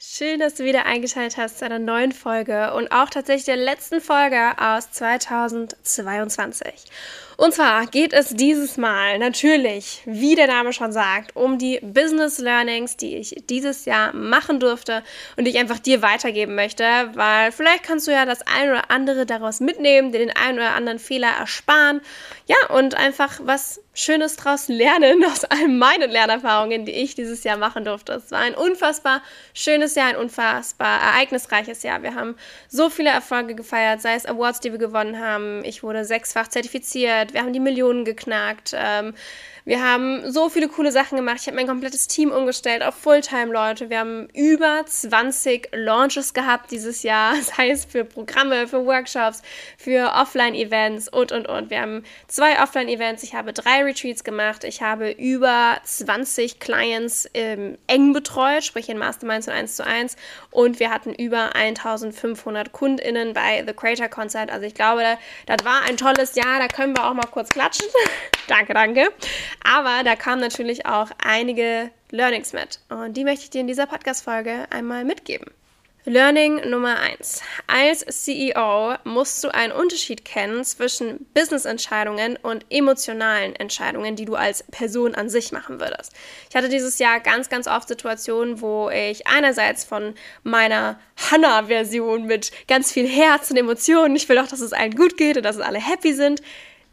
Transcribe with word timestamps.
Schön, 0.00 0.38
dass 0.38 0.54
du 0.54 0.62
wieder 0.62 0.86
eingeschaltet 0.86 1.36
hast 1.38 1.58
zu 1.58 1.64
einer 1.64 1.80
neuen 1.80 2.12
Folge 2.12 2.72
und 2.72 2.92
auch 2.92 3.10
tatsächlich 3.10 3.46
der 3.46 3.56
letzten 3.56 4.00
Folge 4.00 4.52
aus 4.56 4.92
2022. 4.92 6.72
Und 7.36 7.52
zwar 7.52 7.84
geht 7.86 8.12
es 8.12 8.28
dieses 8.28 8.76
Mal 8.76 9.18
natürlich, 9.18 10.02
wie 10.04 10.36
der 10.36 10.46
Name 10.46 10.72
schon 10.72 10.92
sagt, 10.92 11.34
um 11.34 11.58
die 11.58 11.80
Business 11.82 12.38
Learnings, 12.38 12.96
die 12.96 13.16
ich 13.16 13.42
dieses 13.50 13.86
Jahr 13.86 14.12
machen 14.12 14.60
durfte 14.60 15.02
und 15.36 15.46
die 15.46 15.50
ich 15.50 15.58
einfach 15.58 15.80
dir 15.80 16.00
weitergeben 16.00 16.54
möchte, 16.54 16.84
weil 17.14 17.50
vielleicht 17.50 17.82
kannst 17.82 18.06
du 18.06 18.12
ja 18.12 18.24
das 18.24 18.42
ein 18.46 18.70
oder 18.70 18.92
andere 18.92 19.26
daraus 19.26 19.58
mitnehmen, 19.58 20.12
dir 20.12 20.20
den 20.20 20.36
einen 20.36 20.58
oder 20.58 20.76
anderen 20.76 21.00
Fehler 21.00 21.30
ersparen, 21.40 22.00
ja, 22.46 22.56
und 22.68 22.94
einfach 22.94 23.40
was 23.42 23.80
Schönes 24.00 24.36
daraus 24.36 24.68
lernen 24.68 25.24
aus 25.32 25.44
all 25.44 25.66
meinen 25.66 26.10
Lernerfahrungen, 26.10 26.84
die 26.84 26.92
ich 26.92 27.16
dieses 27.16 27.42
Jahr 27.42 27.56
machen 27.56 27.84
durfte. 27.84 28.12
Es 28.12 28.30
war 28.30 28.38
ein 28.38 28.54
unfassbar 28.54 29.22
schönes 29.54 29.96
Jahr, 29.96 30.06
ein 30.06 30.16
unfassbar 30.16 31.00
ereignisreiches 31.00 31.82
Jahr. 31.82 32.02
Wir 32.04 32.14
haben 32.14 32.36
so 32.68 32.90
viele 32.90 33.10
Erfolge 33.10 33.56
gefeiert, 33.56 34.00
sei 34.00 34.14
es 34.14 34.24
Awards, 34.24 34.60
die 34.60 34.70
wir 34.70 34.78
gewonnen 34.78 35.18
haben. 35.18 35.64
Ich 35.64 35.82
wurde 35.82 36.04
sechsfach 36.04 36.46
zertifiziert 36.46 37.32
wir 37.32 37.40
haben 37.40 37.52
die 37.52 37.60
Millionen 37.60 38.04
geknackt. 38.04 38.72
Ähm, 38.76 39.14
wir 39.68 39.82
haben 39.82 40.32
so 40.32 40.48
viele 40.48 40.66
coole 40.66 40.90
Sachen 40.90 41.16
gemacht. 41.16 41.40
Ich 41.42 41.46
habe 41.46 41.56
mein 41.56 41.66
komplettes 41.66 42.08
Team 42.08 42.30
umgestellt 42.30 42.82
auf 42.82 42.94
Fulltime-Leute. 42.94 43.90
Wir 43.90 43.98
haben 43.98 44.26
über 44.32 44.82
20 44.86 45.68
Launches 45.72 46.32
gehabt 46.32 46.70
dieses 46.70 47.02
Jahr, 47.02 47.34
sei 47.42 47.68
es 47.68 47.84
für 47.84 48.06
Programme, 48.06 48.66
für 48.66 48.86
Workshops, 48.86 49.42
für 49.76 50.14
Offline-Events 50.14 51.10
und, 51.10 51.32
und, 51.32 51.48
und. 51.48 51.68
Wir 51.68 51.82
haben 51.82 52.02
zwei 52.28 52.62
Offline-Events. 52.62 53.22
Ich 53.24 53.34
habe 53.34 53.52
drei 53.52 53.84
Retreats 53.84 54.24
gemacht. 54.24 54.64
Ich 54.64 54.80
habe 54.80 55.10
über 55.10 55.76
20 55.84 56.60
Clients 56.60 57.28
ähm, 57.34 57.76
eng 57.88 58.14
betreut, 58.14 58.64
sprich 58.64 58.88
in 58.88 58.96
Masterminds 58.96 59.48
und 59.48 59.52
1 59.52 59.76
zu 59.76 59.84
1. 59.84 60.16
Und 60.50 60.80
wir 60.80 60.88
hatten 60.88 61.12
über 61.12 61.54
1500 61.54 62.72
KundInnen 62.72 63.34
bei 63.34 63.62
The 63.66 63.74
Creator 63.74 64.08
Concert. 64.08 64.50
Also 64.50 64.64
ich 64.64 64.72
glaube, 64.72 65.18
das 65.44 65.62
war 65.66 65.82
ein 65.82 65.98
tolles 65.98 66.36
Jahr. 66.36 66.58
Da 66.58 66.68
können 66.68 66.96
wir 66.96 67.06
auch 67.06 67.12
mal 67.12 67.28
kurz 67.30 67.50
klatschen. 67.50 67.86
danke, 68.48 68.72
danke. 68.72 69.12
Aber 69.62 70.02
da 70.04 70.16
kamen 70.16 70.40
natürlich 70.40 70.86
auch 70.86 71.10
einige 71.22 71.90
Learnings 72.10 72.52
mit. 72.52 72.80
Und 72.88 73.16
die 73.16 73.24
möchte 73.24 73.44
ich 73.44 73.50
dir 73.50 73.60
in 73.60 73.66
dieser 73.66 73.86
Podcast-Folge 73.86 74.66
einmal 74.70 75.04
mitgeben. 75.04 75.50
Learning 76.08 76.70
Nummer 76.70 76.98
1. 77.00 77.42
Als 77.66 78.00
CEO 78.24 78.94
musst 79.04 79.44
du 79.44 79.52
einen 79.52 79.74
Unterschied 79.74 80.24
kennen 80.24 80.64
zwischen 80.64 81.26
Business-Entscheidungen 81.34 82.38
und 82.38 82.64
emotionalen 82.70 83.54
Entscheidungen, 83.54 84.16
die 84.16 84.24
du 84.24 84.34
als 84.34 84.62
Person 84.62 85.14
an 85.14 85.28
sich 85.28 85.52
machen 85.52 85.80
würdest. 85.80 86.14
Ich 86.48 86.56
hatte 86.56 86.70
dieses 86.70 86.98
Jahr 86.98 87.20
ganz, 87.20 87.50
ganz 87.50 87.66
oft 87.66 87.88
Situationen, 87.88 88.62
wo 88.62 88.88
ich 88.88 89.26
einerseits 89.26 89.84
von 89.84 90.14
meiner 90.44 90.98
Hannah-Version 91.30 92.24
mit 92.24 92.52
ganz 92.68 92.90
viel 92.90 93.06
Herz 93.06 93.50
und 93.50 93.58
Emotionen, 93.58 94.16
ich 94.16 94.26
will 94.30 94.38
auch, 94.38 94.48
dass 94.48 94.60
es 94.60 94.72
allen 94.72 94.96
gut 94.96 95.18
geht 95.18 95.36
und 95.36 95.42
dass 95.42 95.60
alle 95.60 95.78
happy 95.78 96.14
sind, 96.14 96.40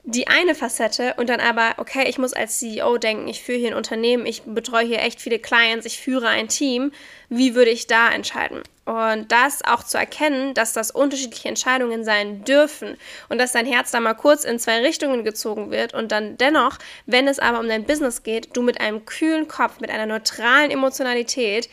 die 0.06 0.28
eine 0.28 0.54
Facette 0.54 1.16
und 1.18 1.30
dann 1.30 1.40
aber, 1.40 1.74
okay, 1.78 2.08
ich 2.08 2.20
muss 2.20 2.34
als 2.34 2.60
CEO 2.60 2.98
denken, 3.00 3.28
ich 3.28 3.42
führe 3.42 3.58
hier 3.58 3.72
ein 3.72 3.78
Unternehmen, 3.78 4.28
ich 4.28 4.44
betreue 4.44 4.86
hier 4.86 5.02
echt 5.02 5.20
viele 5.20 5.40
Clients, 5.40 5.86
ich 5.86 6.00
führe 6.00 6.28
ein 6.28 6.48
Team. 6.48 6.92
Wie 7.30 7.56
würde 7.56 7.72
ich 7.72 7.88
da 7.88 8.12
entscheiden? 8.12 8.62
Und 8.86 9.32
das 9.32 9.66
auch 9.66 9.84
zu 9.84 9.98
erkennen, 9.98 10.54
dass 10.54 10.74
das 10.74 10.92
unterschiedliche 10.92 11.50
Entscheidungen 11.50 12.04
sein 12.04 12.44
dürfen 12.44 12.98
und 13.30 13.40
dass 13.40 13.54
dein 13.54 13.66
Herz 13.66 13.90
da 13.90 14.00
mal 14.00 14.14
kurz 14.14 14.44
in 14.44 14.60
zwei 14.60 14.82
Richtungen 14.82 15.24
gezogen 15.24 15.72
wird 15.72 15.96
und 15.96 16.12
dann 16.12 16.38
dennoch, 16.38 16.78
wenn 17.08 17.28
es 17.28 17.40
aber 17.40 17.60
um 17.60 17.68
dein 17.68 17.86
Business 17.86 18.22
geht, 18.22 18.56
du 18.56 18.62
mit 18.62 18.80
einem 18.80 19.06
kühlen 19.06 19.48
Kopf, 19.48 19.80
mit 19.80 19.90
einer 19.90 20.06
neutralen 20.06 20.70
Emotionalität 20.70 21.68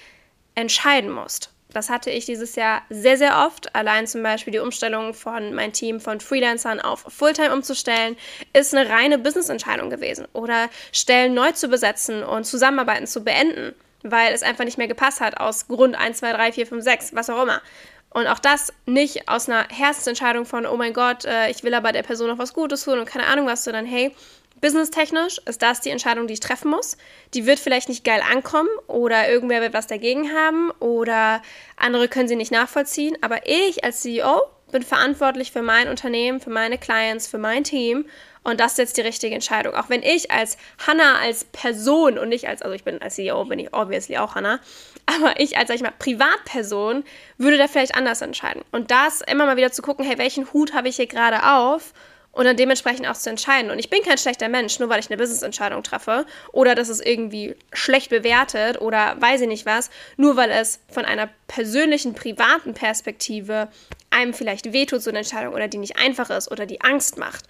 entscheiden 0.54 1.10
musst. 1.10 1.51
Das 1.72 1.91
hatte 1.91 2.10
ich 2.10 2.27
dieses 2.27 2.56
Jahr 2.56 2.83
sehr, 2.91 3.16
sehr 3.16 3.44
oft. 3.47 3.75
Allein 3.75 4.06
zum 4.06 4.22
Beispiel 4.22 4.53
die 4.53 4.59
Umstellung 4.59 5.15
von 5.15 5.55
meinem 5.55 5.72
Team 5.72 6.00
von 6.00 6.21
Freelancern 6.21 6.81
auf 6.81 7.05
Fulltime 7.09 7.53
umzustellen, 7.53 8.16
ist 8.53 8.75
eine 8.75 8.88
reine 8.88 9.19
Business-Entscheidung 9.19 9.91
gewesen. 9.91 10.27
Oder 10.33 10.69
Stellen 10.93 11.34
neu 11.34 11.53
zu 11.53 11.69
besetzen 11.69 12.22
und 12.22 12.44
Zusammenarbeiten 12.44 13.06
zu 13.06 13.25
beenden, 13.25 13.75
weil 14.03 14.33
es 14.33 14.43
einfach 14.43 14.65
nicht 14.65 14.78
mehr 14.78 14.88
gepasst 14.88 15.21
hat 15.21 15.38
aus 15.38 15.69
Grund 15.69 15.97
1, 15.97 16.19
2, 16.19 16.33
3, 16.33 16.53
4, 16.53 16.66
5, 16.66 16.84
6, 16.84 17.15
was 17.15 17.31
auch 17.31 17.43
immer. 17.43 17.62
Und 18.10 18.27
auch 18.27 18.39
das 18.39 18.72
nicht 18.84 19.28
aus 19.28 19.49
einer 19.49 19.66
Herzensentscheidung 19.71 20.44
von, 20.44 20.66
oh 20.66 20.77
mein 20.77 20.93
Gott, 20.93 21.25
äh, 21.25 21.49
ich 21.50 21.65
will 21.65 21.72
aber 21.72 21.93
der 21.93 22.03
Person 22.03 22.28
noch 22.28 22.39
was 22.39 22.53
Gutes 22.53 22.84
tun 22.84 22.99
und 22.99 23.06
keine 23.06 23.27
Ahnung 23.27 23.47
was, 23.47 23.65
sondern 23.65 23.87
hey, 23.87 24.15
Businesstechnisch 24.62 25.38
ist 25.44 25.60
das 25.60 25.80
die 25.80 25.90
Entscheidung, 25.90 26.28
die 26.28 26.34
ich 26.34 26.40
treffen 26.40 26.70
muss. 26.70 26.96
Die 27.34 27.46
wird 27.46 27.58
vielleicht 27.58 27.88
nicht 27.88 28.04
geil 28.04 28.22
ankommen 28.32 28.70
oder 28.86 29.28
irgendwer 29.28 29.60
wird 29.60 29.74
was 29.74 29.88
dagegen 29.88 30.32
haben 30.32 30.70
oder 30.78 31.42
andere 31.76 32.08
können 32.08 32.28
sie 32.28 32.36
nicht 32.36 32.52
nachvollziehen. 32.52 33.18
Aber 33.20 33.46
ich 33.46 33.84
als 33.84 34.00
CEO 34.00 34.40
bin 34.70 34.82
verantwortlich 34.82 35.52
für 35.52 35.62
mein 35.62 35.88
Unternehmen, 35.88 36.40
für 36.40 36.50
meine 36.50 36.78
Clients, 36.78 37.26
für 37.26 37.38
mein 37.38 37.64
Team 37.64 38.06
und 38.44 38.60
das 38.60 38.72
ist 38.72 38.78
jetzt 38.78 38.96
die 38.96 39.02
richtige 39.02 39.34
Entscheidung. 39.34 39.74
Auch 39.74 39.88
wenn 39.88 40.02
ich 40.02 40.30
als 40.30 40.56
Hannah, 40.86 41.18
als 41.18 41.44
Person 41.44 42.18
und 42.18 42.28
nicht 42.28 42.48
als, 42.48 42.62
also 42.62 42.74
ich 42.74 42.84
bin 42.84 43.00
als 43.00 43.16
CEO, 43.16 43.44
bin 43.44 43.58
ich 43.58 43.74
obviously 43.74 44.18
auch 44.18 44.34
Hannah, 44.34 44.60
aber 45.06 45.38
ich 45.40 45.56
als, 45.58 45.68
sag 45.68 45.76
ich 45.76 45.82
mal, 45.82 45.92
Privatperson 45.98 47.04
würde 47.38 47.58
da 47.58 47.68
vielleicht 47.68 47.94
anders 47.94 48.20
entscheiden. 48.20 48.62
Und 48.72 48.90
das 48.90 49.20
immer 49.22 49.46
mal 49.46 49.56
wieder 49.56 49.72
zu 49.72 49.82
gucken, 49.82 50.04
hey, 50.04 50.18
welchen 50.18 50.52
Hut 50.52 50.72
habe 50.72 50.88
ich 50.88 50.96
hier 50.96 51.06
gerade 51.06 51.52
auf 51.52 51.92
und 52.32 52.47
dann 52.47 52.56
dementsprechend 52.56 53.06
auch 53.06 53.15
zu 53.15 53.31
entscheiden. 53.31 53.70
Und 53.70 53.78
ich 53.78 53.91
bin 53.91 54.03
kein 54.03 54.19
schlechter 54.19 54.48
Mensch, 54.48 54.78
nur 54.78 54.88
weil 54.88 55.00
ich 55.00 55.09
eine 55.09 55.19
Business-Entscheidung 55.19 55.82
treffe 55.82 56.26
oder 56.50 56.75
dass 56.75 56.88
es 56.88 57.00
irgendwie 57.00 57.54
schlecht 57.72 58.10
bewertet 58.10 58.81
oder 58.81 59.20
weiß 59.20 59.43
ich 59.43 59.48
nicht 59.48 59.66
was, 59.66 59.91
nur 60.16 60.37
weil 60.37 60.50
es 60.50 60.81
von 60.91 61.04
einer 61.04 61.28
persönlichen, 61.47 62.15
privaten 62.15 62.75
Perspektive 62.75 63.69
einem 64.10 64.34
vielleicht 64.34 64.72
wehtut, 64.72 65.03
so 65.03 65.10
eine 65.10 65.21
Entscheidung 65.21 65.54
oder 65.54 65.69
die 65.69 65.78
nicht 65.78 65.98
einfach 65.98 66.31
ist 66.31 66.50
oder 66.50 66.66
die 66.66 66.81
Angst 66.81 67.19
macht. 67.19 67.47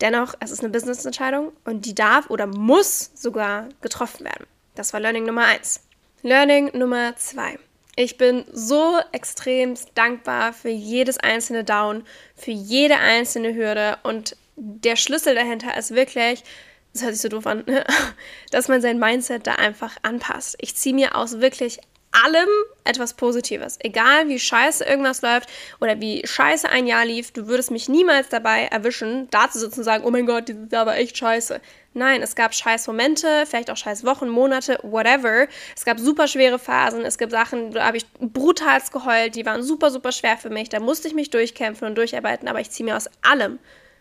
Dennoch, 0.00 0.34
es 0.40 0.50
ist 0.50 0.60
eine 0.60 0.68
Business-Entscheidung 0.68 1.52
und 1.64 1.86
die 1.86 1.94
darf 1.94 2.30
oder 2.30 2.46
muss 2.46 3.10
sogar 3.14 3.68
getroffen 3.80 4.24
werden. 4.24 4.46
Das 4.74 4.92
war 4.92 5.00
Learning 5.00 5.24
Nummer 5.24 5.46
eins. 5.46 5.80
Learning 6.22 6.70
Nummer 6.76 7.16
zwei. 7.16 7.58
Ich 7.98 8.16
bin 8.16 8.44
so 8.52 9.00
extrem 9.10 9.74
dankbar 9.96 10.52
für 10.52 10.68
jedes 10.68 11.18
einzelne 11.18 11.64
Down, 11.64 12.04
für 12.36 12.52
jede 12.52 12.96
einzelne 12.98 13.56
Hürde 13.56 13.98
und 14.04 14.36
der 14.54 14.94
Schlüssel 14.94 15.34
dahinter 15.34 15.76
ist 15.76 15.92
wirklich, 15.92 16.44
das 16.92 17.02
hört 17.02 17.14
sich 17.14 17.22
so 17.22 17.28
doof 17.28 17.48
an, 17.48 17.64
ne? 17.66 17.84
dass 18.52 18.68
man 18.68 18.80
sein 18.80 19.00
Mindset 19.00 19.48
da 19.48 19.56
einfach 19.56 19.96
anpasst. 20.02 20.54
Ich 20.60 20.76
ziehe 20.76 20.94
mir 20.94 21.16
aus 21.16 21.40
wirklich 21.40 21.80
allem 22.12 22.48
etwas 22.84 23.14
Positives. 23.14 23.78
Egal 23.80 24.28
wie 24.28 24.38
scheiße 24.38 24.84
irgendwas 24.84 25.22
läuft 25.22 25.48
oder 25.80 26.00
wie 26.00 26.24
scheiße 26.24 26.68
ein 26.68 26.86
Jahr 26.86 27.04
lief, 27.04 27.32
du 27.32 27.48
würdest 27.48 27.72
mich 27.72 27.88
niemals 27.88 28.28
dabei 28.28 28.66
erwischen, 28.66 29.28
da 29.32 29.50
zu 29.50 29.58
sitzen 29.58 29.80
und 29.80 29.84
sagen, 29.84 30.04
oh 30.04 30.10
mein 30.12 30.26
Gott, 30.26 30.46
dieses 30.46 30.70
Jahr 30.70 30.86
war 30.86 30.96
echt 30.96 31.18
scheiße. 31.18 31.60
Nein, 31.98 32.22
es 32.22 32.36
gab 32.36 32.54
scheiß 32.54 32.86
Momente, 32.86 33.44
vielleicht 33.44 33.70
auch 33.70 33.76
scheiß 33.76 34.04
Wochen, 34.04 34.28
Monate, 34.28 34.78
whatever. 34.82 35.48
Es 35.76 35.84
gab 35.84 35.98
super 35.98 36.28
schwere 36.28 36.60
Phasen, 36.60 37.04
es 37.04 37.18
gibt 37.18 37.32
Sachen, 37.32 37.72
da 37.72 37.86
habe 37.86 37.96
ich 37.96 38.06
brutalst 38.20 38.92
geheult, 38.92 39.34
die 39.34 39.44
waren 39.44 39.64
super, 39.64 39.90
super 39.90 40.12
schwer 40.12 40.36
für 40.36 40.48
mich. 40.48 40.68
Da 40.68 40.78
musste 40.78 41.08
ich 41.08 41.14
mich 41.14 41.30
durchkämpfen 41.30 41.88
und 41.88 41.98
durcharbeiten, 41.98 42.46
aber 42.46 42.60
ich 42.60 42.70
ziehe 42.70 42.88
mir 42.88 42.96
aus 42.96 43.10
allem 43.20 43.58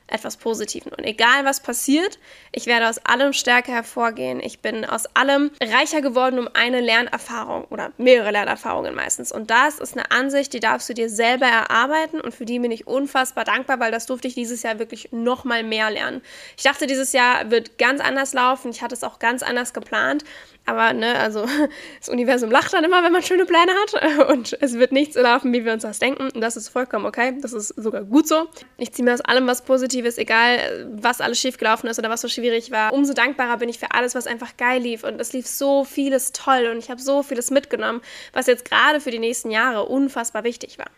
etwas 0.07 0.37
Positiven. 0.37 0.91
Und 0.91 1.03
egal 1.03 1.45
was 1.45 1.59
passiert, 1.59 2.19
ich 2.51 2.65
werde 2.65 2.89
aus 2.89 2.97
allem 2.99 3.33
stärker 3.33 3.73
hervorgehen. 3.73 4.39
Ich 4.39 4.59
bin 4.59 4.85
aus 4.85 5.05
allem 5.15 5.51
reicher 5.61 6.01
geworden 6.01 6.39
um 6.39 6.49
eine 6.53 6.81
Lernerfahrung 6.81 7.65
oder 7.65 7.91
mehrere 7.97 8.31
Lernerfahrungen 8.31 8.95
meistens. 8.95 9.31
Und 9.31 9.51
das 9.51 9.79
ist 9.79 9.97
eine 9.97 10.11
Ansicht, 10.11 10.53
die 10.53 10.59
darfst 10.59 10.89
du 10.89 10.93
dir 10.93 11.09
selber 11.09 11.45
erarbeiten 11.45 12.21
und 12.21 12.33
für 12.33 12.45
die 12.45 12.59
bin 12.59 12.71
ich 12.71 12.87
unfassbar 12.87 13.43
dankbar, 13.43 13.79
weil 13.79 13.91
das 13.91 14.05
durfte 14.05 14.27
ich 14.27 14.33
dieses 14.33 14.63
Jahr 14.63 14.79
wirklich 14.79 15.11
nochmal 15.11 15.63
mehr 15.63 15.91
lernen. 15.91 16.21
Ich 16.55 16.63
dachte, 16.63 16.87
dieses 16.87 17.13
Jahr 17.13 17.51
wird 17.51 17.77
ganz 17.77 18.01
anders 18.01 18.33
laufen. 18.33 18.71
Ich 18.71 18.81
hatte 18.81 18.95
es 18.95 19.03
auch 19.03 19.19
ganz 19.19 19.43
anders 19.43 19.73
geplant. 19.73 20.23
Aber, 20.67 20.91
ne, 20.91 21.17
also 21.17 21.47
das 21.99 22.09
Universum 22.09 22.51
lacht 22.51 22.73
dann 22.73 22.83
immer, 22.83 23.01
wenn 23.01 23.13
man 23.13 23.23
schöne 23.23 23.45
Pläne 23.45 23.71
hat 23.71 24.29
und 24.29 24.57
es 24.61 24.77
wird 24.77 24.91
nichts 24.91 25.15
so 25.15 25.21
laufen, 25.21 25.53
wie 25.53 25.63
wir 25.63 25.71
uns 25.71 25.83
das 25.83 25.99
denken. 25.99 26.29
Und 26.33 26.41
das 26.41 26.57
ist 26.57 26.67
vollkommen 26.67 27.05
okay. 27.05 27.37
Das 27.41 27.53
ist 27.53 27.69
sogar 27.69 28.03
gut 28.03 28.27
so. 28.27 28.47
Ich 28.77 28.91
ziehe 28.91 29.05
mir 29.05 29.13
aus 29.13 29.21
allem 29.21 29.47
was 29.47 29.61
Positives, 29.61 30.17
egal 30.17 30.87
was 30.91 31.21
alles 31.21 31.39
schiefgelaufen 31.39 31.89
ist 31.89 31.99
oder 31.99 32.09
was 32.09 32.19
so 32.19 32.27
schwierig 32.27 32.69
war. 32.69 32.91
Umso 32.91 33.13
dankbarer 33.13 33.57
bin 33.57 33.69
ich 33.69 33.79
für 33.79 33.91
alles, 33.91 34.13
was 34.13 34.27
einfach 34.27 34.57
geil 34.57 34.81
lief. 34.81 35.05
Und 35.05 35.21
es 35.21 35.31
lief 35.31 35.47
so 35.47 35.85
vieles 35.85 36.33
toll 36.33 36.67
und 36.69 36.79
ich 36.79 36.91
habe 36.91 37.01
so 37.01 37.23
vieles 37.23 37.49
mitgenommen, 37.49 38.01
was 38.33 38.47
jetzt 38.47 38.69
gerade 38.69 38.99
für 38.99 39.11
die 39.11 39.19
nächsten 39.19 39.49
Jahre 39.51 39.85
unfassbar 39.85 40.43
wichtig 40.43 40.77
war. 40.77 40.91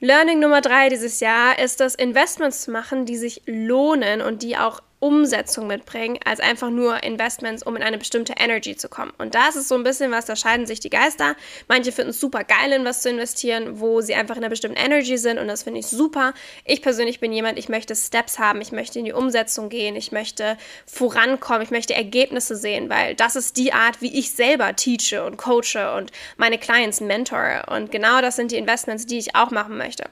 Learning 0.00 0.40
Nummer 0.40 0.62
drei 0.62 0.88
dieses 0.88 1.20
Jahr 1.20 1.58
ist 1.58 1.80
das 1.80 1.94
Investments 1.94 2.62
zu 2.62 2.70
machen, 2.70 3.04
die 3.04 3.16
sich 3.16 3.42
lohnen 3.44 4.22
und 4.22 4.42
die 4.42 4.56
auch 4.56 4.80
Umsetzung 5.02 5.66
mitbringen, 5.66 6.18
als 6.24 6.38
einfach 6.38 6.70
nur 6.70 7.02
Investments, 7.02 7.64
um 7.64 7.74
in 7.74 7.82
eine 7.82 7.98
bestimmte 7.98 8.34
Energy 8.38 8.76
zu 8.76 8.88
kommen. 8.88 9.12
Und 9.18 9.34
da 9.34 9.48
ist 9.48 9.66
so 9.66 9.74
ein 9.74 9.82
bisschen 9.82 10.12
was, 10.12 10.26
da 10.26 10.36
scheiden 10.36 10.64
sich 10.64 10.78
die 10.78 10.90
Geister. 10.90 11.34
Manche 11.66 11.90
finden 11.90 12.10
es 12.10 12.20
super 12.20 12.44
geil, 12.44 12.70
in 12.72 12.84
was 12.84 13.02
zu 13.02 13.10
investieren, 13.10 13.80
wo 13.80 14.00
sie 14.00 14.14
einfach 14.14 14.36
in 14.36 14.42
einer 14.42 14.50
bestimmten 14.50 14.78
Energy 14.78 15.18
sind 15.18 15.38
und 15.38 15.48
das 15.48 15.64
finde 15.64 15.80
ich 15.80 15.88
super. 15.88 16.34
Ich 16.64 16.82
persönlich 16.82 17.18
bin 17.18 17.32
jemand, 17.32 17.58
ich 17.58 17.68
möchte 17.68 17.96
Steps 17.96 18.38
haben, 18.38 18.60
ich 18.60 18.70
möchte 18.70 19.00
in 19.00 19.04
die 19.04 19.12
Umsetzung 19.12 19.68
gehen, 19.68 19.96
ich 19.96 20.12
möchte 20.12 20.56
vorankommen, 20.86 21.62
ich 21.62 21.72
möchte 21.72 21.94
Ergebnisse 21.94 22.54
sehen, 22.54 22.88
weil 22.88 23.16
das 23.16 23.34
ist 23.34 23.56
die 23.56 23.72
Art, 23.72 24.00
wie 24.02 24.16
ich 24.16 24.30
selber 24.30 24.76
teache 24.76 25.24
und 25.24 25.36
coache 25.36 25.96
und 25.96 26.12
meine 26.36 26.58
Clients 26.58 27.00
mentore. 27.00 27.64
Und 27.68 27.90
genau 27.90 28.20
das 28.20 28.36
sind 28.36 28.52
die 28.52 28.56
Investments, 28.56 29.06
die 29.06 29.18
ich 29.18 29.34
auch 29.34 29.50
machen 29.50 29.76
möchte 29.76 30.04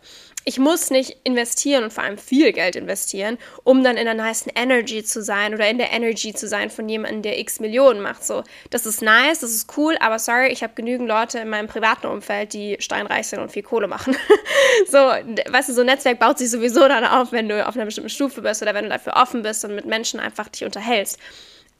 ich 0.45 0.59
muss 0.59 0.91
nicht 0.91 1.19
investieren 1.25 1.85
und 1.85 1.93
vor 1.93 2.03
allem 2.03 2.17
viel 2.17 2.53
Geld 2.53 2.75
investieren, 2.75 3.37
um 3.63 3.85
dann 3.85 3.97
in 3.97 4.07
der 4.07 4.15
nice 4.15 4.47
Energy 4.55 5.05
zu 5.05 5.23
sein 5.23 5.55
oder 5.55 5.69
in 5.69 5.77
der 5.77 5.93
Energy 5.93 6.33
zu 6.33 6.49
sein 6.49 6.71
von 6.71 6.89
jemandem, 6.89 7.23
der 7.23 7.39
x 7.39 7.61
Millionen 7.61 8.01
macht. 8.01 8.25
So, 8.25 8.43
das 8.71 8.87
ist 8.87 9.03
nice, 9.03 9.41
das 9.41 9.51
ist 9.51 9.77
cool, 9.77 9.97
aber 10.01 10.19
sorry, 10.19 10.49
ich 10.49 10.63
habe 10.63 10.73
genügend 10.75 11.09
Leute 11.09 11.41
in 11.41 11.49
meinem 11.51 11.69
privaten 11.69 12.07
Umfeld, 12.07 12.55
die 12.55 12.77
steinreich 12.81 13.27
sind 13.27 13.41
und 13.41 13.53
viel 13.53 13.63
Kohle 13.63 13.87
machen. 13.87 14.17
so, 14.91 14.99
weißt 14.99 15.69
du, 15.69 15.73
so 15.75 15.83
ein 15.83 15.87
Netzwerk 15.87 16.19
baut 16.19 16.39
sich 16.39 16.51
sowieso 16.51 16.89
dann 16.89 17.05
auf, 17.05 17.33
wenn 17.33 17.49
du 17.49 17.67
auf 17.67 17.77
einer 17.77 17.85
bestimmten 17.85 18.11
Stufe 18.11 18.41
bist 18.41 18.63
oder 18.63 18.73
wenn 18.73 18.85
du 18.85 18.91
dafür 18.91 19.17
offen 19.17 19.43
bist 19.43 19.65
und 19.65 19.75
mit 19.75 19.85
Menschen 19.85 20.21
einfach 20.21 20.49
dich 20.49 20.65
unterhältst. 20.65 21.19